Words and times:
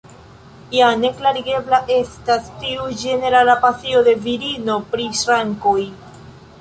Ja 0.75 0.85
ne 1.01 1.11
klarigebla 1.19 1.79
estas 1.97 2.47
tiu 2.63 2.87
ĝenerala 3.03 3.57
pasio 3.67 4.01
de 4.09 4.17
virino 4.25 4.79
pri 4.95 5.07
ŝrankoj. 5.21 5.81